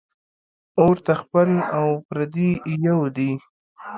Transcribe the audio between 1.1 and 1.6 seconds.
خپل